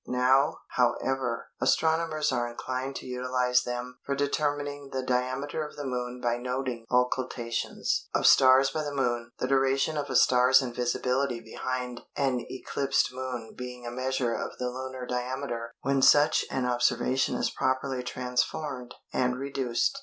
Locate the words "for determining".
4.03-4.89